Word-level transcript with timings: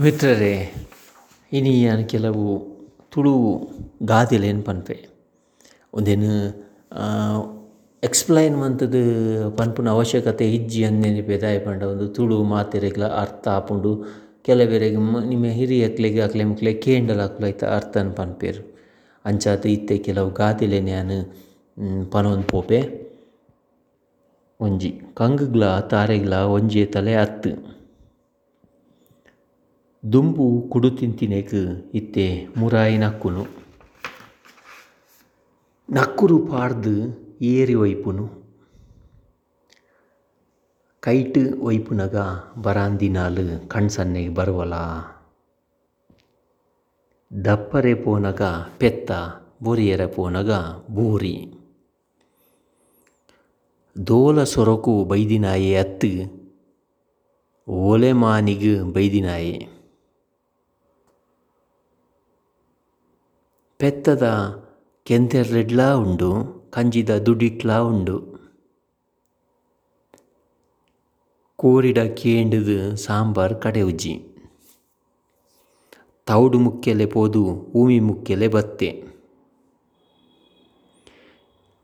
ಮಿತ್ರರೇ, 0.00 0.74
ಇನಿಯಾನ್ 1.52 2.08
ಕೆಲವು 2.08 2.66
ತುಳು 3.10 3.68
ಗಾದೆಲೆನ್ 4.02 4.64
ಪನ್ಪೆ. 4.64 5.06
ಉಂದೆನ್ 5.94 6.54
ಎಕ್ಸ್ಪ್ಲೈನ್ 8.02 8.60
ಮಂತದು 8.60 9.50
ಪನ್ಪುನ 9.50 9.90
ಅವಶ್ಯಕತೆ 9.90 10.54
ಇಜ್ಜಿ 10.54 10.84
ಅನ್ನೇನು 10.84 11.26
ಪೇದಾಯ 11.26 11.58
ಪಂಡ. 11.58 11.82
ಒಂದು 11.82 12.08
ತುಳು 12.08 12.44
ಮಾತೆರೆಗ್ಲ 12.44 13.04
ಅರ್ಥ 13.06 13.48
ಆಪುಂಡು 13.48 14.04
ಕೆಲವೆರೆಗ್ 14.42 15.26
ನಿಮ 15.26 15.44
ಹಿರಿಯಕ್ಲೆಗ್ 15.44 16.20
ಹಾಕ್ಲ 16.20 16.70
ಕೇಂಡಲ 16.82 17.20
ಐತ 17.46 17.64
ಅರ್ಥನ್ 17.64 18.12
ಪನ್ಪೆರ್. 18.12 18.58
ಅಂಚಾತ 19.24 19.66
ಇತ್ತೆ 19.66 19.98
ಕೆಲವು 19.98 20.30
ಗಾದೆಲೆನ್ 20.30 20.88
ಯಾನ್ 20.88 22.12
ಪನೊಂದು 22.12 22.42
ಪೋಪೆ. 22.42 23.10
ಒಂಜಿ, 24.60 25.00
ಕಂಗ್‌ಗ್ಲ, 25.14 25.80
ತಾರೆಗ್ಲ, 25.80 26.34
ಒಂಜಿ 26.36 26.86
ತಲೆ 26.86 27.14
ಅತ್ತು. 27.14 27.81
ದುಂಬು 30.04 30.68
ಕುಡು 30.70 30.90
ತಿಂತಿನೇಕ 30.90 31.54
ಇತ್ತೆ 31.94 32.46
ಮುರಾಯಿ 32.56 32.98
ನಕ್ಕುನು. 32.98 33.46
ನಕ್ಕುರು 35.90 36.38
ಪಾಡ್ದ್ 36.38 36.94
ಏರಿ 37.42 37.74
ವೈಪುನು 37.74 38.24
ಕೈಟ್ 41.00 41.38
ವೈಪುನಗ 41.62 42.16
ಬರಾಂದಿನಾಲು 42.62 43.68
ಕಣ್ಸನ್ನೆ 43.68 44.28
ಬರ್ವಲ. 44.28 44.74
ದಪ್ಪರೆ 47.44 47.94
ಪೋನಗ 47.94 48.42
ಪೆತ್ತ, 48.78 49.12
ಬೊರಿಯರೆ 49.62 50.06
ಪೋನಗ 50.06 50.50
ಬೋರಿ. 50.90 51.52
ದೋಲ 54.06 54.44
ಸೊರಕು 54.44 55.04
ಬೈದಿನಾಯೆ 55.04 55.76
ಅತ್ತು 55.76 56.12
ಓಲೆ 57.68 58.12
ಮಾನಿಗ್ 58.12 58.92
ಬೈದಿನಾಯೆ. 58.92 59.81
ಪೆತ್ತದ 63.82 64.26
ಕೆಂತೆರ್ರೆಡ್ಲ 65.04 65.92
ಉಂಡು, 65.92 66.30
ಕಂಜಿದ 66.70 67.10
ದುಡಿಟ್ಲಾ 67.10 67.78
ಉಂಡು. 67.78 68.18
ಕೋರಿಡ 71.56 71.98
ಕೇಂಡದ್ 71.98 72.96
ಸಾಂಬಾರ್ 72.96 73.54
ಕಡೆವುಜಿ 73.60 74.26
ತೌಡು 76.26 76.58
ಮುಕ್ಕೆಲೆ 76.58 77.06
ಪೋದು, 77.06 77.44
ಊಮಿ 77.74 78.00
ಮುಕ್ಕೆಲೆ 78.00 78.48
ಬತ್ತೆ. 78.48 79.02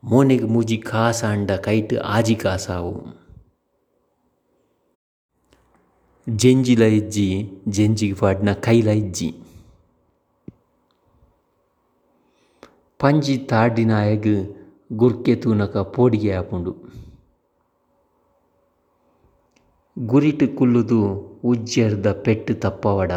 ಮೋನೆಗ್ 0.03 0.43
ಮೂಜಿ 0.43 0.77
ಕಾಸ 0.77 1.23
ಆಂಡ 1.23 1.51
ಕೈಟ್ 1.51 1.93
ಆಜಿ 1.93 2.35
ಕಾಸಾವು. 2.35 3.05
ಜೆಂಜಿಲ 6.29 6.81
ಇಜ್ಜಿ, 6.81 7.51
ಜೆಂಜಿಗ್ 7.67 8.17
ಪಾಡ್ನ 8.17 8.53
ಕೈಲ 8.53 8.87
ಇಜ್ಜಿ. 8.87 9.33
ಪಂಜಿ 12.99 13.37
ತಾರ್ಡಿನಾಯಗ್ 13.37 14.57
ಗುರ್ಕೆ 14.93 15.35
ತೂನಕ 15.35 15.77
ಪೋಡಿಗೆ 15.77 16.33
ಆಪುಂಡು 16.33 16.75
ಗುರಿಟು 19.99 20.57
ಕುಲ್ಲುದು 20.57 21.11
ಉಜ್ಜೆರ್ದ 21.43 22.11
ಪೆಟ್ಟು 22.11 22.53
ತಪ್ಪವಡ. 22.53 23.11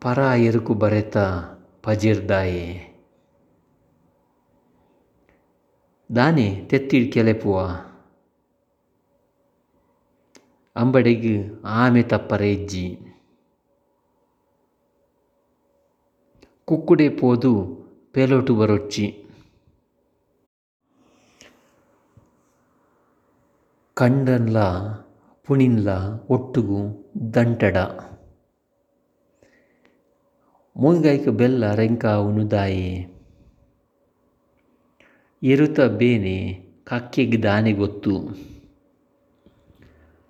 ಪರ 0.00 0.18
ಎರುಕು 0.18 0.74
ಬರೆತ 0.74 1.16
ಪಜಿರ್ದಾಯೆ. 1.82 2.94
ದಾನೆ 6.16 6.64
ತೆತ್ತಿಡ್ 6.64 7.12
ಕೆಲೆಪುವ. 7.12 7.60
ಅಂಬಡೆಗೆ 10.76 11.62
ಆಮೆ 11.64 12.02
ತಪ್ಪರೆ 12.02 12.52
ಇಜ್ಜಿ. 12.52 13.11
ಕುಕ್ಕುಡೆ 16.64 17.08
ಪೋದು 17.08 17.82
ಪೇಲೋಟು 18.12 18.56
ಬರೊಚ್ಚಿ. 18.56 19.24
ಕಂಡನ್ಲ, 23.94 24.58
ಪುಣಿನ್ಲ 25.46 25.88
ಒಟ್ಟುಗು 26.30 27.10
ದಂಟಡ. 27.34 27.76
ಮೂಂಗೈಕ 30.76 31.28
ಬೆಲ್ಲ 31.28 31.74
ರೆಂಕ 31.74 32.04
ದಾಯೆ. 32.50 33.06
ಎರುತ 35.42 35.80
ಬೇನೆ 35.80 36.66
ಕಕ್ಕೆಗೆ 36.84 37.42
ದಾನೆ 37.42 37.72
ಗೊತ್ತು. 37.72 38.28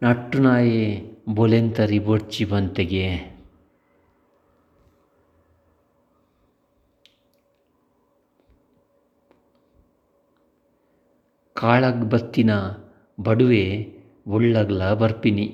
ನಟ್ಟು 0.02 0.38
ನಾಯೆ 0.38 1.02
ಬೊಲೆಂತರಿ 1.34 1.98
ಬೊಡ್ಚಿ 1.98 2.44
ಪಂತೆಗೆ 2.44 3.31
ಕಾಳಗ್ 11.62 12.04
ಬತ್ತಿನ 12.10 12.52
ಬಡುವೆ 13.20 13.64
ಒಳ್ಳಗ್ಲ 14.26 14.94
ಬರ್ಪಿನಿ. 14.94 15.44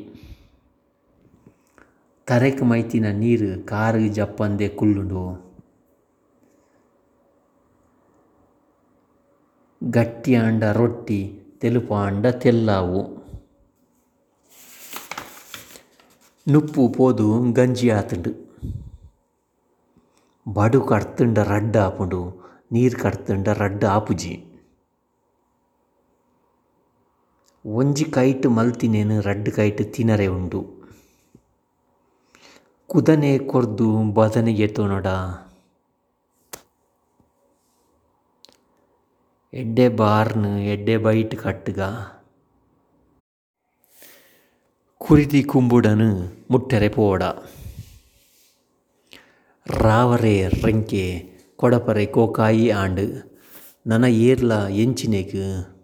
ತರೆಕ್ 2.27 2.63
ಮೈತಿನ 2.63 3.07
ನೀರು 3.13 3.51
ಕಾರಗ್ 3.67 4.09
ಜಪ್ಪಂದೆ 4.15 4.69
ಕುಲ್ಲುಂಡು. 4.69 5.25
ಗಟ್ಟಿಯಾಂಡ 9.83 10.65
ರೊಟ್ಟಿ 10.65 11.21
ತೆಲುಪಾಂಡ 11.61 12.27
ತೆಲ್ಲಾವು. 12.27 13.03
ನುಪ್ಪು 16.53 16.89
ಪೋದು 16.89 17.31
ಗಂಜಿ 17.53 17.91
ಆತುಂಡು. 17.91 18.35
ಬಡು 20.47 20.81
ಕಡ್ತುಂಡ 20.81 21.39
ರಡ್ಡ 21.39 21.77
ಆಪುಂಡು, 21.77 22.23
ನೀರ್ 22.73 22.95
ಕಡ್ತುಂಡ 22.95 23.49
ರಡ್ಡ 23.49 23.85
ಆಪುಜಿ. 23.85 24.35
ಒಂಜಿ 27.71 28.05
ಕೈಟ್ 28.05 28.47
ಮಲ್ತಿನೆನ್, 28.47 29.23
ರಡ್ಡ್ 29.23 29.51
ಕೈಟ್ 29.51 29.95
ತಿನರೆ 29.95 30.27
ಉಂಡು. 30.27 30.67
ಕುದನೆ 32.87 33.39
ಕೊರ್ದು 33.39 34.13
ಬದನೆಗೆ 34.13 34.63
ಎತ್ತೊನೊಡ. 34.63 35.07
ಎಡ್ಡೆ 39.53 39.89
ಬಾರ್ನ್, 39.89 40.59
ಎಡ್ಡೆ 40.59 40.97
ಬೈಟ್ 40.97 41.37
ಕಟ್ಟುಗ. 41.37 41.81
ಕುರಿತಿ 44.99 45.43
ಕುಂಬುಡನು 45.43 46.37
ಮುಟ್ಟರೆ 46.51 46.89
ಪೋಡ. 46.89 47.23
ರಾವರೆ 49.67 50.49
ರೆಂಕೆ 50.49 51.31
ಕೊಡಪರೆ 51.57 52.07
ಕೋಕಾಯಿ 52.07 52.71
ಆಂಡ್. 52.71 53.23
ನನ 53.87 54.05
ಏರ್ಲ 54.05 54.69
ಎಂಚಿನೆಗ್. 54.69 55.78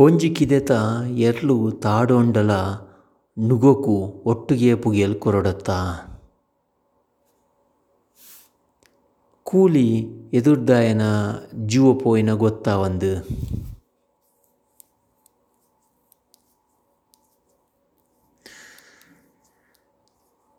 ಒಂಜಿ 0.00 0.30
ಕಿದೆತ 0.30 0.70
ಎರ್ಲು 1.16 1.70
ತಾಡೊಂಡಲ 1.70 2.50
ನುಗೊಕು 3.38 4.22
ಒಟ್ಟುಗೆ 4.26 4.74
ಪುಗೆಲ್ 4.74 5.20
ಕೊರಡತ್ತ. 5.20 5.70
ಕೂಲಿ 9.44 10.06
ಎದುರ್ದಾಯನ 10.32 11.02
ಜೀವ 11.66 11.94
ಪೋಯಿನ 11.94 12.32
ಗೊತ್ತಾವಂದ್ 12.32 13.26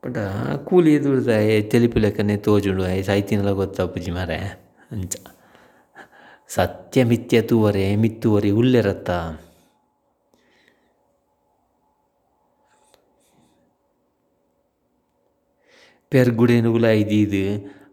ಬಟ್ 0.05 0.17
ಕೂಲಿ 0.65 0.93
ಎದುರ್ದಾಯ 0.93 1.61
ತೆಲಿಪಿಲಕ್ಕನೆ 1.61 2.37
ತೋಜುಂಡು 2.37 2.85
ಐತಿನಲ 2.87 3.51
ಗೊತ್ತಾಪುಜಿ 3.51 4.11
ಮಾರೆ. 4.11 4.37
ಅಂಚ. 4.91 5.15
ಸತ್ಯ 6.49 7.03
ಮಿತ್ತುವರಿ 7.03 7.41
ತೂವರೆ 7.41 7.95
ಮಿತ್ತುವರಿ 7.95 8.51
ಉಲ್ಲೆರತ್ತ 8.51 9.09
ಪೆರ್ಗುಡೆನ್ 16.11 16.67
ಉಲ 16.67 16.85
ದೀದ್ 17.09 17.41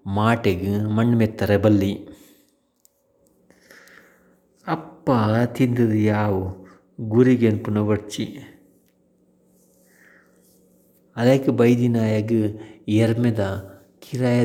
ಮಾಟೆಗ್ 0.07 0.89
ಮಣ್ಣು 0.89 1.17
ಮೆತ್ತರೆ 1.17 1.57
ಬಲ್ಲಿ. 1.57 2.09
ಅಪ್ಪ 4.67 5.11
ತಿಂದದ್ 5.47 5.97
ಯಾವು? 5.97 6.67
ಗುರಿಗೆನ್ಪುನ 7.01 7.79
ಬಡ್ಚಿ 7.81 8.27
ಅದಕ್ಕೆ 11.17 11.51
ಬೈದಿನಾಯಗ 11.51 12.33
ಎರ್ಮೆದ 12.89 13.41
ಕಿರಾಯ 14.03 14.45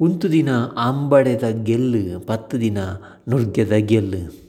ಒಂದು 0.00 0.32
ದಿನ 0.32 0.48
ಆಂಬಡೆದ 0.78 1.44
ಗೆಲ್ಲು, 1.62 2.26
ಪತ್ತು 2.26 2.60
ದಿನ 2.60 2.78
ನುರ್ಗೆದ 3.28 3.72
ಗೆಲ್ಲು. 3.72 4.46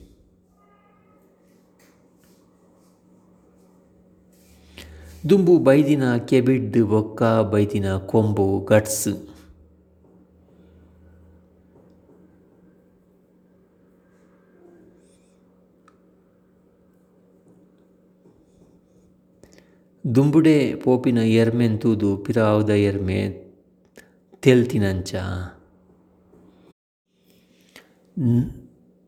ದುಂಬು 5.30 5.58
ಬೈದಿನ 5.58 6.16
ಕೆಬಿಡ್ಡು, 6.16 6.86
ಬೊಕ್ಕ 6.86 7.22
ಬೈದಿನ 7.22 7.96
ಕೊಂಬು, 7.96 8.60
ಗಟ್ಸ್. 8.60 9.08
ದುಂಬುಡೆ 20.14 20.74
ಪೋಪಿನ 20.74 21.18
ಎರ್ಮೆನ್ 21.18 21.80
ತೂದು, 21.80 22.16
ಪಿರಾವುದ 22.16 22.70
ಎರ್ಮೆ 22.70 23.47
ತೆಲ್ತಿನಂಚ 24.42 25.14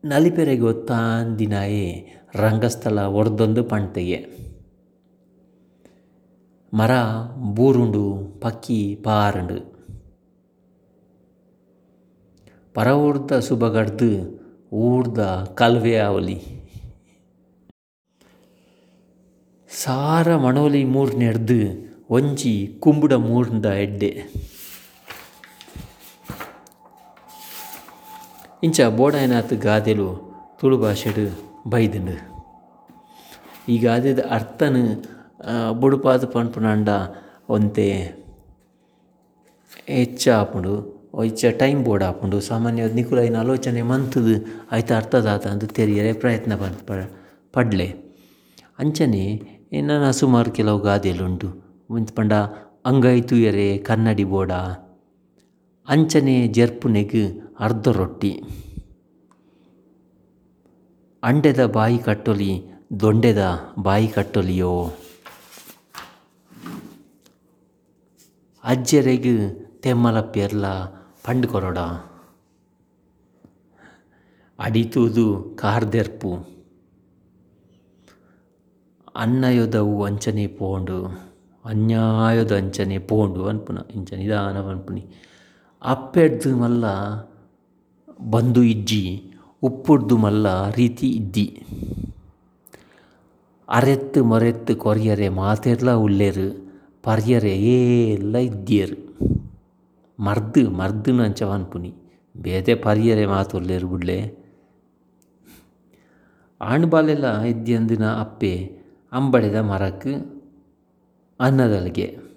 ನಲಿಪೆರೆಗೆ 0.03 0.61
ಗೊತ್ತಾಂದಿನಾಯಿ 0.61 2.15
ರಂಗಸ್ಥಳ 2.35 2.99
ಒಡ್ದೊಂದು 2.99 3.63
ಪಣ್ತೆಗೆ. 3.63 4.25
ಮರ 6.73 6.91
ಬೂರುಂಡು, 7.55 8.17
ಪಕ್ಕಿ 8.41 8.95
ಪಾರಂಡು. 9.03 9.75
ಪರ 12.73 12.87
ಊರ್ದ 12.87 13.31
ಸುಬಗಡ್ದು, 13.31 14.11
ಊರ್ದ 14.73 15.19
ಕಲ್ವೆ 15.55 15.97
ಅವಲಿ 15.97 16.39
ಸಾರ 19.83 20.35
ಮಣೋಲಿ 20.35 20.83
ಮೂರ್ನೆಡ್ದು, 20.85 21.61
ಒಂಜಿ 22.09 22.67
ಕುಂಬುಡ 22.79 23.13
ಮೂರ್ನ 23.13 23.65
ಎಡ್ಡೆ. 23.65 24.23
ಇಂಚ 28.63 28.81
ಬೋಡಾಯನಾಥ 28.81 29.53
ಗಾದೆಲು 29.53 30.07
ತುಳು 30.59 30.77
ಭಾಷೆಡು 30.77 31.23
ಬೈದುಂಡು 31.69 32.15
ಈ 33.69 33.77
ಗಾದೆದ 33.77 34.19
ಅರ್ಥನ 34.29 34.75
ಬುಡುಪಾದ 35.71 36.25
ಪನ್ಪುನಂಡ 36.25 36.89
ಒಂತೆ 37.49 37.87
ಹೆಚ್ಚ 39.87 40.29
ಆಪುಂಡು 40.29 40.73
ಹೆಚ್ಚ 41.23 41.45
ಟೈಮ್ 41.45 41.83
ಬೋರ್ಡ್ 41.83 42.05
ಆಪುಂಡು 42.05 42.41
ಸಾಮಾನ್ಯವಾದ 42.41 42.91
ನಿಕುಲೈನ 42.91 43.37
ಆಲೋಚನೆ 43.37 43.81
ಮಂತದು 43.81 44.35
ಐತ 44.71 44.91
ಅರ್ಥದಾತ 44.91 45.47
ಅಂತ 45.47 45.63
ತೆರಿಯರೆ 45.63 46.13
ಪ್ರಯತ್ನ 46.13 46.55
ಪಡ 46.87 47.01
ಪಡ್ಲೆ. 47.53 47.87
ಅಂಚನೆ 48.79 49.23
ನನ್ನ 49.87 50.11
ಸುಮಾರು 50.11 50.51
ಕೆಲವು 50.51 50.79
ಗಾದೆಲುಂಟು. 50.79 51.49
ಮುಂಚೆ 51.89 52.15
ಪಂಡ 52.15 52.33
ಅಂಗೈ 52.85 53.21
ತುಯರೆ 53.21 53.77
ಕನ್ನಡಿ 53.77 54.23
ಬೋಡ 54.23 54.51
ಅಂಚನೆ 55.91 56.47
ಜರ್ಪುನೆಗ್ 56.47 57.41
ಅರ್ಧ 57.59 57.87
ರೊಟ್ಟಿ. 57.87 58.41
ಅಂಡೆದ 61.23 61.65
ಬಾಯಿ 61.65 61.97
ಕಟ್ಟೊಲಿ 61.97 62.63
ದೊಂಡೆದ 62.99 63.59
ಬಾಯಿ 63.79 64.07
ಕಟ್ಟೊಲಿಯೋ. 64.07 64.91
ಅಜ್ಜರೆಗ್ 68.63 69.59
ತೆಮ್ಮಲ 69.81 70.21
ಪೆರ್ಲ 70.21 70.65
ಪಂಡ್ 71.25 71.47
ಕೊರಡ 71.47 71.77
ಅಡಿತೂದು 74.59 75.57
ಕಾರ್ದೆರ್ಪು. 75.61 76.47
ಅನ್ನಯೋದವು 79.15 80.05
ಅಂಚನೆ 80.05 80.47
ಪೋಂಡು. 80.47 81.05
ಅನ್ಯಾಯದ 81.65 82.55
ಅಂಚನೆ 82.57 82.97
ಪೋಂಡು 82.99 83.47
ಅನ್ಪುನ 83.47 83.77
ಇಂಚ 83.95 84.13
ನಿಧಾನ 84.13 84.61
ಪನ್ಪುನಿ 84.61 85.05
ಅಪ್ಪೆಡ್ದು 85.81 86.57
ಮಲ್ಲ 86.57 86.85
ಬಂದು 88.29 88.63
ಇಜ್ಜಿ 88.63 89.23
ಉಪ್ಪುಡ್ದು 89.63 90.17
ಮಲ್ಲ 90.17 90.69
ರೀತಿ 90.69 91.07
ಇದ್ದಿ. 91.09 91.65
ಅರೆತ್ತು 93.69 94.23
ಮೊರೆತ್ತು 94.23 94.75
ಕೊರಿಯರೆ 94.75 95.29
ಮಾತೆರ್ಲ 95.29 95.91
ಉಳ್ಳೇರು, 95.91 96.77
ಪರ್ಯರೆ 97.03 97.57
ಏಲ್ಲ 97.57 98.35
ಇದ್ದೀರು 98.37 98.97
ಮರ್ದು 100.19 100.69
ಮರ್ದು 100.69 101.23
ಅಂಚ 101.23 101.43
ಪುನಿ 101.43 101.93
ಬೇದೆ 102.37 102.75
ಪರ್ಯರೆ 102.75 103.25
ಮಾತು 103.25 103.57
ಉಳ್ಳೇರು 103.57 103.87
ಬಿಡ್ಲೆ. 103.87 104.41
ಆಣ್ಬಾಲೆಲ್ಲ 106.61 107.41
ಇದ್ದಿಯಂದಿನ 107.41 108.13
ಅಪ್ಪೆ 108.13 108.81
ಅಂಬಡೆದ 109.11 109.55
ಮರಕ್ಕೆ 109.55 110.13
ಅನ್ನದಲ್ಗೆ. 111.39 112.30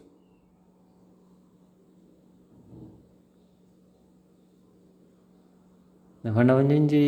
ಪಂಡ 6.32 6.50
ಒಂಜೊಂಜಿ 6.50 7.00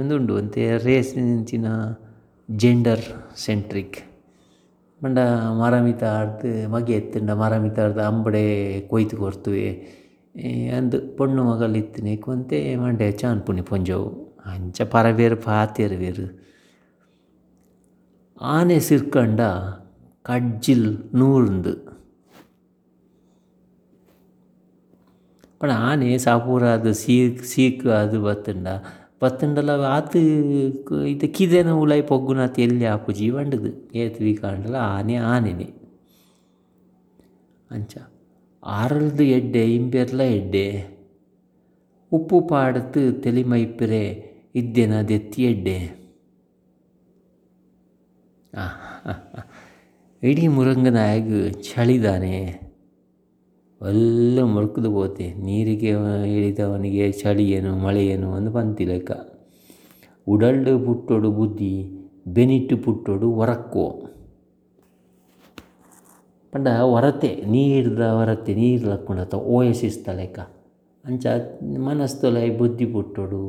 ಉಂದುಂಡು 0.00 0.36
ಅಂತೆ 0.36 0.76
ರೇಸ್ 0.76 1.16
ಇಂಚಿನ 1.16 1.66
ಜೆಂಡರ್ 2.50 3.00
ಸೆಂಟ್ರಿಕ್ 3.36 3.96
ಪಂಡ 5.02 5.18
ಮರ 5.60 5.80
ಮಿತ 5.80 6.02
ಮಗೆ 6.68 6.92
ಎತ್ತುಂಡ 6.92 7.30
ಮರ 7.30 7.58
ಮಿತ 7.58 7.80
ಆಡ್ದು 7.80 8.00
ಅಂಬಡೆ 8.00 8.80
ಕೊಯ್ತು 8.80 9.16
ಕೊರ್ತುವೆ. 9.16 9.70
ಅಂದು 10.78 11.16
ಪೊಣ್ಣು 11.16 11.44
ಮಗಲ್ 11.44 11.76
ಇತ್ತಿನ 11.76 12.08
ಒಂತೆ 12.28 12.76
ಮಂಡೆ 12.76 13.12
ಚಾನ್ಪುನಿ 13.12 13.62
ಪೊಂಜವು. 13.62 14.38
ಅಂಚ 14.46 14.80
ಪಾತೆರ್ 14.80 15.96
ಬೇರು. 15.96 16.48
ಆನೆ 18.40 18.80
ಸಿರ್ಕಂಡ 18.80 19.40
ಕಡ್ಜಿಲ್ 20.22 20.98
ನೂರುಂದು. 21.14 21.87
ಪಂಡ 25.60 25.72
ಆನೆ 25.82 26.08
ಸಾಪೂರಾದ್ 26.18 26.90
ಸೀಕ್ 26.92 27.40
ಸೀಕ್ 27.44 27.84
ಅದು 27.94 28.18
ಬತ್ತುಂಡ 28.22 28.68
ಬತ್ತುಂಡಲ 29.22 29.70
ಆತು 29.86 30.20
ಇದು 31.04 31.28
ಕಿದೆನ 31.34 31.70
ಉಲಾಯಿ 31.78 32.02
ಪೊಗ್ಗುನಾತ್ 32.02 32.58
ಎಲ್ಲಿ 32.60 32.86
ಆಪುಜಿ 32.86 33.26
ಪಂಡುದು 33.30 33.70
ಏತ್ 33.94 34.20
ವಿಕಾಂಡಲ 34.22 34.76
ಆನೆ 34.90 35.16
ಆನೆನೆ 35.28 35.68
ಅಂಚ 37.70 37.94
ಆರಲ್ದು 38.62 39.24
ಎಡ್ಡೆ 39.30 39.64
ಇಂಬೆರ್ಲ 39.70 40.22
ಎಡ್ಡೆ 40.34 40.66
ಉಪ್ಪು 42.12 42.38
ಪಾಡತ್ 42.40 43.00
ತೆಲಿಮೈಪ್ಪರೆ 43.22 44.04
ಇದ್ದೆನ 44.54 44.94
ದೆತ್ತಿ 45.08 45.42
ಎಡ್ಡೆ 45.42 45.78
ಇಡೀ 50.22 50.46
ಮುರಂಗನಾಯಗ್ 50.48 51.36
ಚಳಿದಾನೆ 51.62 52.36
ಒಲ್ಲ 53.80 54.42
ಮೊಳ್ಕುದು 54.42 54.90
ಹೋತೆ 54.90 55.26
ನೀರಿಗೆ 55.34 55.90
ಇಳಿದವನಿಗೆ 56.36 57.12
ಚಳಿ 57.12 57.44
ಏನು 57.50 57.76
ಮಳೆ 57.76 58.06
ಏನು 58.06 58.32
ಅಂದು 58.32 58.50
ಬಂತಿ 58.50 58.84
ಲೆಕ್ಕ. 58.84 59.10
ಉಡಲ್ಡು 60.26 60.72
ಪುಟ್ಟೊಡು 60.86 61.30
ಬುದ್ಧಿ, 61.30 61.74
ಬೆನಿಟ್ಟು 62.28 62.76
ಪುಟ್ಟೊಡು 62.76 63.28
ಒರಕ್ಕೋ 63.32 63.84
ಪಂಡ 66.52 66.68
ಹೊರತೆ 66.68 67.30
ನೀರ್ದ 67.46 68.00
ಹೊರತೆ 68.00 68.54
ನೀರು 68.54 68.86
ಲಕ್ಕೊಂಡತ 68.90 69.34
ಓಯಸಿಸ್ತ 69.34 70.08
ಲೆಕ್ಕ. 70.08 70.38
ಅಂಚ 71.04 71.26
ಮನಸ್ತೊಲ 71.78 72.36
ಬುದ್ಧಿ 72.58 72.86
ಪುಟ್ಟೊಡು, 72.86 73.42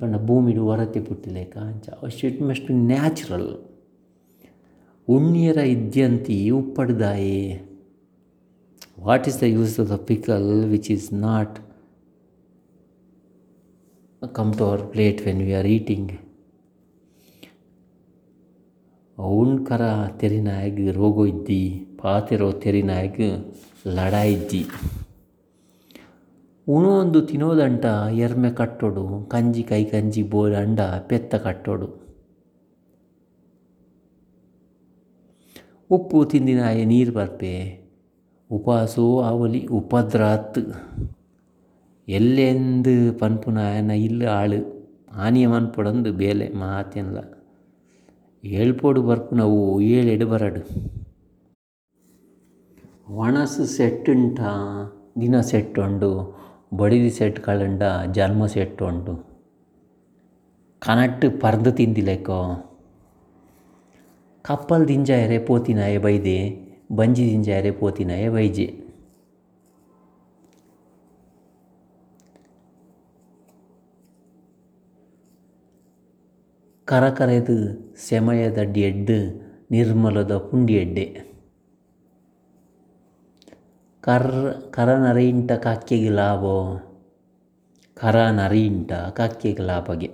ಪಂಡ 0.00 0.16
ಭೂಮಿಡು 0.26 0.64
ಹೊರತೆ 0.64 1.00
ಪುಟ್ಟಿ 1.00 1.30
ಲೆಕ್ಕ. 1.30 1.56
ಅಂಚ 1.56 1.88
ಅಷ್ಟು 2.02 2.48
ಮಸ್ಟ್ 2.48 2.70
ನ್ಯಾಚುರಲ್. 2.70 3.52
ಉಣ್ಣಿಯರ 5.08 5.56
ಇದ್ಯಂತಿ 5.56 6.50
ಉಪ್ಪಡ್ದಾಯೆ. 6.50 7.73
Is 9.28 9.38
the 9.42 9.46
use 9.48 9.74
of 9.80 9.88
the 9.90 9.96
pickle 10.06 10.46
which 10.66 10.90
is 10.90 11.08
not 11.20 11.56
come 14.22 14.52
to 14.54 14.64
our 14.64 14.82
plate 14.92 15.20
when 15.26 15.40
we 15.46 15.52
are 15.54 15.68
eating 15.68 16.12
ಅವ್ನ 19.18 19.50
ಕರ 19.64 19.82
ತೆರಿನಾಯಗ್ 20.16 20.80
ರೋಗೋ 20.96 21.24
ಇದ್ದಿ 21.26 21.62
ಪಾತೆರೋ 22.02 22.48
ತೆರಿನಾಯಗ್ 22.62 23.20
ಲಡ 23.88 24.14
ಇದ್ದಿ 24.28 24.62
ಉಣೊಂದು 26.66 27.20
ತಿನ್ನೋದಂಟ 27.26 27.86
ಎರ್ಮೆ 28.18 28.50
ಕಟ್ಟೋಡು 28.50 29.04
ಕಂಜಿ 29.24 29.62
ಕೈ 29.62 29.82
ಕಂಜಿ 29.84 30.22
ಬೋಲ್ 30.22 30.54
ಅಂಡ 30.54 30.80
ಪೆತ್ತ 31.08 31.34
ಕಟ್ಟೋಡು 31.36 31.88
ಉಪ್ಪು 35.90 36.24
ತಿಂದಿನಾಯ 36.24 36.84
ನೀರು 36.84 37.12
ಬರ್ಪೆ 37.12 37.52
ಉಪಾಸೋ 38.50 39.20
ಆವಲಿ 39.20 39.66
ಉಪದ್ರಾತ್. 39.66 40.60
ಎಲ್ಲೆಂದು 42.08 43.18
ಪನ್ಪುನಾಯನ 43.18 43.90
ಇಲ್ಲ 43.90 44.22
ಆಳು. 44.28 44.60
ಆನಿಯ 45.16 45.46
ಮನ್ಪೊಡಂದು 45.46 46.12
ಬೇಲೆ 46.12 46.48
ಮಾತೆನ್ಲ 46.48 47.18
ಏಳ್ಪೋಡು 48.44 49.02
ಬರ್ಪುನವು 49.02 49.80
ಏಳೆಡು 49.80 50.26
ಬರಡು 50.26 50.60
ಒಣಸು 53.16 53.64
ಸೆಟ್ಟುಂಟ, 53.66 54.40
ದಿನ 55.20 55.40
ಸೆಟ್ಟುಂಡು. 55.40 56.10
ಬಡಿದಿ 56.76 57.10
ಸೆಟ್ 57.10 57.40
ಕಳಂಡ, 57.40 57.82
ಜನ್ಮ 58.12 58.46
ಸೆಟ್ಟುಂಡು. 58.46 59.14
ಕನಟ್ಟು 60.78 61.30
ಪರ್ದು 61.40 61.72
ತಿಂದಿಲೆಕ್ಕೋ 61.72 62.38
ಕಪ್ಪಲ್ 64.42 64.88
ದಿಂಜಾಯರೆ 64.88 65.38
ಪೋತಿನಾಯೆ 65.38 65.98
ಬೈದೆ 65.98 66.38
ಬಂಜಿ 66.90 67.24
ದಿಂಜಾಯರೆ 67.24 67.70
ಪೋತಿನಾಯೆ 67.70 68.28
ಬೈಜೆ 68.28 68.66
ಕರಕರೆದು 76.88 77.56
ಸೆಮಯದಡ್ಡಿ 77.96 78.80
ಎಡ್ಡು 78.80 79.18
ನಿರ್ಮಲದ 79.70 80.36
ಪುಂಡಿ 80.36 80.74
ಎಡ್ಡೆ 80.74 81.06
ಕರ್ 84.02 84.30
ಕರ 84.70 84.90
ನರೆಯಿಂಟ 84.96 85.52
ಕಕ್ಕೆಗೆ 85.52 86.10
ಲಾಭೋ 86.10 86.56
ಕರ 87.96 88.16
ನರಿಯಿಂಟ 88.30 88.92
ಕಕ್ಕೆಗೆ 89.16 89.62
ಲಾಭಗೆ 89.62 90.10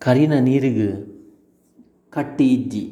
ಕರಿನ 0.00 0.34
ನೀರಿಗೆ 0.38 0.88
ಕಟ್ಟಿ 2.12 2.46
ಇಜ್ಜಿ 2.48 2.84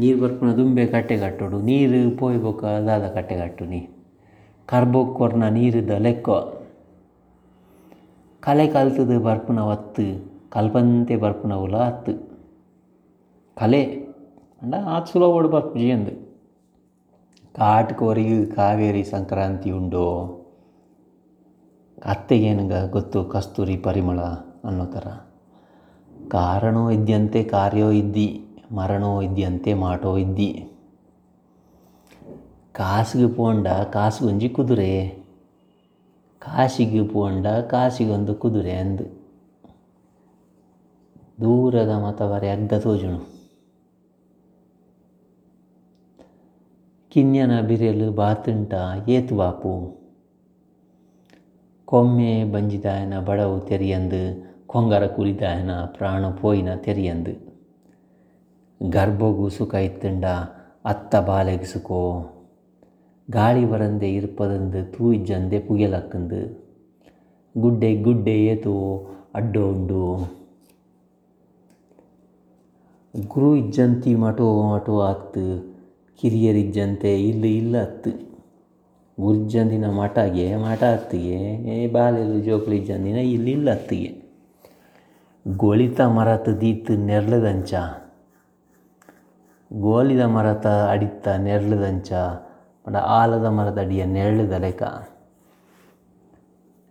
ನೀರು 0.00 0.20
ಬರ್ಪುನ 0.20 0.52
ದುಂಬೆ 0.52 0.86
ಕಟ್ಟೆ 0.86 1.16
ಕಟ್ಟೋಡು, 1.18 1.60
ನೀರು 1.60 2.16
ಪೋಯಿ 2.18 2.38
ಬೊಕ 2.38 2.64
ದಾದ 2.64 3.04
ಕಟ್ಟೆ 3.06 3.36
ಕಟ್ಟು 3.36 3.64
ನೀ. 3.64 3.80
ಕೊರ್ನ 5.18 5.48
ನೀರುದ 5.48 5.90
ಲೆಕ್ಕ. 5.90 6.28
ಕಲೆ 8.40 8.66
ಕಲ್ತದು 8.66 9.20
ಬರ್ಪುನ 9.20 9.58
ಒತ್ತು, 9.58 10.06
ಕಲ್ಪಂತೆ 10.50 11.16
ಬರ್ಪುನ 11.16 11.52
ಉಲ 11.54 11.76
ಅತ್ತು 11.76 12.12
ಕಲೆ, 13.56 13.82
ಅಂಡ 14.62 14.74
ಆತ್ 14.86 15.16
ಓಡ್ 15.16 15.48
ಬರ್ಪು 15.48 15.78
ಜೀಯಂದು 15.78 16.14
ಕಾಟ್ಕೋರಿಗೆ 17.54 18.38
ಕಾವೇರಿ 18.46 19.04
ಸಂಕ್ರಾಂತಿ 19.04 19.70
ಉಂಡೋ, 19.70 20.06
ಅತ್ತೆಗೇನುಗ 22.04 22.72
ಗೊತ್ತು 22.90 23.24
ಕಸ್ತೂರಿ 23.24 23.76
ಪರಿಮಳ 23.76 24.20
ಅನ್ನೋ 24.68 24.84
ಥರ. 24.84 25.06
ಕಾರಣೋ 26.28 26.90
ಇದ್ದಂತೆ 26.90 27.44
ಕಾರ್ಯೋ 27.44 27.90
ಇದ್ದಿ. 27.92 28.28
ಮರಣೋ 28.74 29.22
ಅಂತೆ 29.22 29.74
ಮಾಟೋ 29.74 30.18
ಇದ್ದಿ. 30.18 30.68
ಕಾಸಿಗೆ 32.72 33.34
ಪೋಂಡ 33.34 33.68
ಕಾಸಿಗೊಂಜಿ 33.68 34.48
ಕುದುರೆ. 34.48 35.08
ಕಾಶಿಗೆ 36.38 37.08
ಪೋಂಡ 37.08 37.46
ಕಾಸಿಗೊಂದು 37.46 38.34
ಕುದುರೆ 38.34 38.72
ಅಂದು. 38.72 39.04
ದೂರದ 41.40 41.88
ಮತವರೆ 41.88 42.50
ಅಗ್ಗ 42.50 42.74
ತೋಜುಣು. 42.74 43.34
ಕಿನ್ಯನ 47.10 47.60
ಬಿರೆಲು 47.60 48.12
ಬಾತುಂಟ 48.12 48.74
ಏತು 49.08 49.36
ಬಾಪು. 49.36 50.04
ಕೊಮ್ಮೆ 51.84 52.44
ಬಂಜಿದಾಯನ 52.44 53.20
ಬಡವು 53.20 53.60
ತೆರಿಯಂದು, 53.60 54.54
ಕೊಂಗರ 54.66 55.06
ಕುರಿದಾಯನ 55.06 55.70
ಪ್ರಾಣ 55.72 56.30
ಪೋಯಿನ 56.30 56.74
ತೆರಿಯಂದು. 56.74 57.53
ಗರ್ಭಗು 58.80 59.48
ಸುಖ 59.48 59.74
ಇತ್ತಂಡ 59.74 60.24
ಅತ್ತ 60.84 61.14
ಬಾಲೆಗಿಸುಕೋ. 61.16 62.00
ಗಾಳಿ 63.30 63.64
ಬರಂದೆ 63.66 64.14
ಇರ್ಪದಂದು 64.14 64.92
ತೂ 64.92 65.12
ಇಜ್ಜಂದೆ 65.12 65.58
ಪುಗೆಲಕ್ಕಂದು. 65.58 66.40
ಗುಡ್ಡೆ 67.56 67.94
ಗುಡ್ಡೆ 67.96 68.34
ಏತು 68.44 68.74
ಅಡ್ಡೋ 69.34 69.68
ಉಂಡು. 69.68 70.02
ಗುರು 73.14 73.56
ಇಜ್ಜಂತಿ 73.56 74.14
ಮಟೋ 74.14 74.62
ಮಟೋ 74.62 75.00
ಆತ್ತು 75.00 75.44
ಕಿರಿಯರಿಜ್ಜಂತೆ 76.22 77.22
ಇಲ್ಲ 77.22 77.44
ಇಲ್ಲ 77.44 77.82
ಅತ್ತು 77.82 78.10
ಗುರ್ಜಂದಿನ 79.18 79.90
ಮಠಗೆ 79.90 80.56
ಮಠ 80.56 80.82
ಅತ್ತಿಗೆ 80.82 81.38
ಏ 81.74 81.86
ಬಾಲೆಲು 81.86 82.40
ಜೋಕ್ಲಿ 82.40 82.78
ಜಂದಿನ 82.78 83.16
ಇಲ್ಲಿ 83.16 83.50
ಇಲ್ಲ 83.50 83.70
ಹತ್ತಿಗೆ 83.70 84.10
ಗೋಳಿತ 85.46 86.00
ಮರತ 86.00 86.48
ದೀತ್ 86.48 86.90
ನೆರ್ಲದಂಚ 86.90 87.74
ಗೋಲಿದ 89.80 90.20
ಮರತ 90.20 90.66
ಅಡಿತ್ತ 90.66 91.28
ನೆರ್ಲದಂಚ 91.28 92.12
ಪಂಡ 92.84 92.96
ಆಲದ 92.96 93.44
ಮರದ 93.44 93.78
ಅಡಿಯ 93.78 94.04
ನೆರಳದ 94.04 94.52
ಲೆಕ್ಕ 94.52 94.82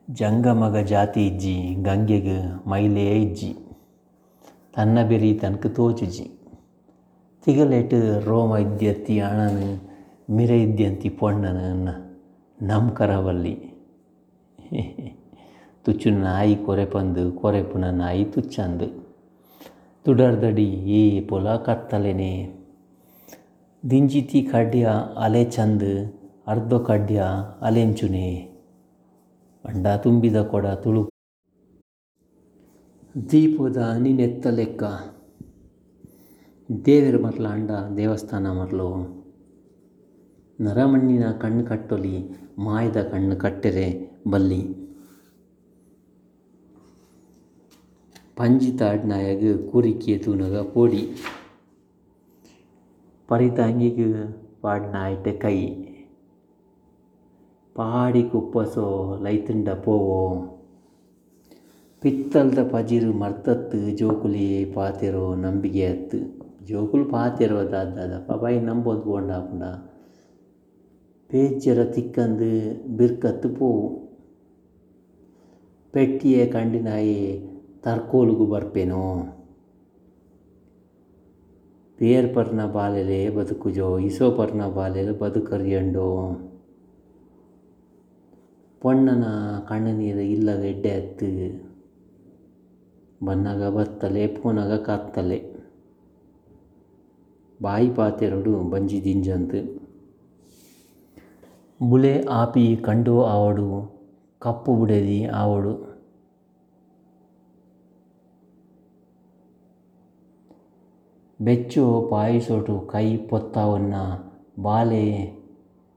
ಜಂಗಮಗ 0.10 0.78
ಜಾತಿ 0.78 1.28
ಇಜ್ಜಿ, 1.28 1.76
ಗಂಗೆಗೆ 1.84 2.70
ಮೈಲೇ 2.70 3.22
ಇಜ್ಜಿ. 3.22 3.56
ತನ್ನ 4.76 5.08
ಬೆರಿ 5.08 5.34
ತನಕ 5.34 5.66
ತೋಚುಜಿ 5.68 6.40
ತಿಗಲೇಟ್ 7.46 8.24
ರೋಮ 8.26 8.58
ಇದ್ಯತ್ತಿ 8.58 9.20
ಅಣನು, 9.20 9.90
ಮಿರೆ 10.34 10.62
ಇದ್ಯಂತಿ 10.62 11.10
ಪೊಣ್ಣನ 11.10 11.90
ನಮ್ಮ 12.62 12.90
ಕರವಲ್ಲಿ. 12.90 13.74
ತುಚ್ಚು 15.86 16.10
ನಾಯಿ 16.10 16.56
ಕೊರೆ 16.56 16.86
ಪಂದು 16.86 17.32
ಕೊರೆಪುನ 17.32 17.86
ನಾಯಿ 17.86 18.26
ತುಚ್ಚಂದು. 18.26 19.14
ತುಡರ್ದಡಿ 20.04 20.66
ಏ 20.66 21.22
ಪೊಲ 21.22 21.56
ಕತ್ತಲೆನೆ 21.56 22.63
ದಿಂಜಿತಿ 23.90 24.42
ಕಡ್ಯ 24.42 24.90
ಅಲೆ 25.24 25.44
ಚಂದ್, 25.46 26.14
ಅರ್ಧ 26.48 26.74
ಕಡ್ಯ 26.74 27.24
ಅಲೆಂಚುನೆ 27.62 28.36
ಅಂಡ 29.66 29.88
ತುಂಬಿದ 29.88 30.42
ಕೊಡ 30.42 30.66
ತುಳು. 30.66 31.10
ದೀಪದ 33.32 33.78
ನಿನೆತ್ತ 34.00 34.48
ಲೆಕ್ಕ. 34.48 34.84
ದೇವರ 36.86 37.22
ಮರಲ 37.22 37.48
ಅಂಡ 37.48 37.72
ದೇವಸ್ಥಾನ 37.98 38.52
ಮರಲು. 38.52 38.90
ನರಮಣ್ಣಿನ 40.62 41.32
ಕಣ್ಣು 41.32 41.66
ಕಟ್ಟೊಲಿ, 41.66 42.30
ಮಾಯದ 42.60 43.02
ಕಣ್ಣು 43.02 43.36
ಕಟ್ಟೆರೆ 43.36 44.12
ಬಲ್ಲಿ. 44.32 44.64
ಪಂಜಿತಾಡ್ನಾಯಗ 48.36 49.70
ಕೂರಿಕೆ 49.72 50.18
ತೂನಗ 50.18 50.58
ಪೋಡಿ. 50.58 51.08
ಪರಿತಾಂಗಿಗೆ 53.29 54.09
ಪಾಡ್ನಾಯ್ಟೆ 54.63 55.33
ಕೈ 55.39 55.59
ಪಾಡಿ 57.77 58.23
ಕುಪ್ಪಸೋ 58.23 58.87
ಲೈತುಂಡ 59.23 59.69
ಪೋವೋ 59.69 60.23
ಪಿತ್ತಲ್ದ 62.03 62.59
ಪಜಿರು 62.73 63.13
ಮರ್ತತ್ತು 63.13 63.79
ಜೋಕುಲಿ 63.91 64.49
ಪಾತೆರೋ 64.75 65.35
ನಂಬಿಗೆ 65.35 65.87
ಅತ್ತು 65.87 66.19
ಜೋಕುಲು 66.67 67.05
ಪಾತೆರೋ 67.05 67.61
ದಾದ 67.71 68.19
ಪಬಾಯಿ 68.29 68.59
ನಂಬೋದು 68.61 69.03
ಬೋಂಡ 69.03 69.31
ಪುಂಡ 69.31 69.63
ಪೇಚರ 71.31 71.79
ತಿಕ್ಕಂದು 71.85 72.51
ಬಿರ್ಕತ್ತು 72.97 73.49
ಪೋವು 73.55 73.87
ಪೆಟ್ಟಿಯೆ 75.95 76.47
ಕಂಡಿನಾಯಿ 76.47 77.19
ತರ್ಕೋಲುಗು 77.85 78.47
ಬರ್ಪೇನೋ 82.00 82.00
ಪೇರ್ 82.00 82.36
ಪರ್ನ 82.36 82.66
ಬಾಲೆಲೆ 82.66 83.30
ಬದುಕುಜೋ 83.30 83.98
ಇಸೋ 83.98 84.32
ಪರ್ನ 84.32 84.68
ಬಾಲೆಲೆ 84.68 85.12
ಬದುಕರಿಯಂಡೋ 85.12 86.08
ಪೊಣ್ಣನ 88.82 89.26
ಕಣ್ಣ 89.70 89.88
ನೀರು 89.88 90.20
ಇಲ್ಲದ 90.20 90.64
ಎಡ್ಡೆ 90.64 90.92
ಹತ್ತು 90.98 91.28
ಬನ್ನಗ 93.22 93.64
ಬತ್ತಲೆ 93.68 94.28
ಪೋನಗ 94.28 94.76
ಕತ್ತಲೆ 94.76 95.40
ಬಾಯಿ 97.62 97.90
ಪಾತೆರಡು 97.90 98.64
ಬಂಜಿ 98.64 99.04
ದಿಂಜಂತು 99.04 99.62
ಬುಳೆ 101.80 102.26
ಆಪಿ 102.30 102.76
ಕಂಡು 102.76 103.24
ಆವಡು 103.26 103.68
ಕಪ್ಪು 104.42 104.76
ಬುಡೆದಿ 104.76 105.26
ಆವಡು 105.34 105.93
ಬೆಚ್ಚು 111.42 112.08
ಪಾಯಿಸೋಟು 112.12 112.80
ಕೈ 112.80 113.18
ಪೊತ್ತವನ್ನ 113.18 113.94
ಬಾಲೆ 114.62 115.34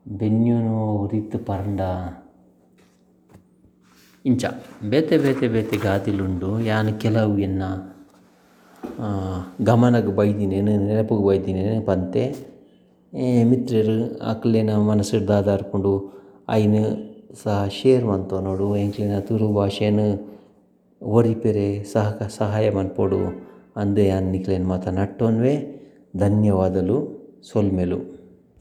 ಬೆನ್ಯುನೋ 0.08 0.92
ಉರಿತು 0.92 1.38
ಪರಂಡ. 1.38 1.80
ಇಂಚ. 4.26 4.44
ಬೇತೆ 4.90 5.18
ಬೇತೆ 5.18 5.48
ಬೇತೆ 5.48 5.76
ಗಾದಿಲುಂಡು 5.76 6.60
ಯಾನ್ 6.60 7.00
ಕೆಲವು 7.00 7.38
ಎನ್ನ 7.38 7.62
ಗಮನಕ್ಕೆ 9.64 10.12
ಬೈದಿನೇನು 10.12 10.86
ನೆನಪಿಗೆ 10.86 11.26
ಬೈದಿನೇನು 11.26 11.86
ಪಂತೆ 11.86 12.56
ಮಿತ್ರರು, 13.44 14.18
ಅಕ್ಲೆನ 14.18 14.76
ಮನಸ್ಸು 14.76 15.28
ದಾದಾರ್ಪುಂಡು 15.28 16.22
ಐನ್ 16.50 16.76
ಸಹ 17.42 17.66
ಶೇರ್ 17.70 18.04
ನೋಡು, 18.04 18.76
ಎಂಕ್ಲೆನ 18.76 19.18
ತುಲು 19.18 19.54
ಭಾಷೆನ್ 19.54 20.34
ಒರಿಪೆರೆ 21.02 21.84
ಸಹ 21.84 22.28
ಸಹಾಯ 22.28 22.70
ಮನ್ಪೊಡು. 22.70 23.45
ಅಂದೆ 23.76 24.06
ಯಾನ್ 24.06 24.24
ನಿಕ್ಲೆನ್ 24.24 24.66
ಮಾತ 24.66 24.88
ನಟ್ಟೊನ್ವೆ 24.88 25.76
ಧನ್ಯವಾದಲು. 26.16 27.16
ಸೊಲ್ಮೆಲು. 27.52 28.15